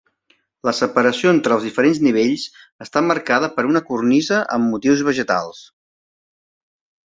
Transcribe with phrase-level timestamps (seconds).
[0.69, 2.47] La separació entre els diferents nivells
[2.87, 5.65] està marcada per una cornisa amb motius vegetals.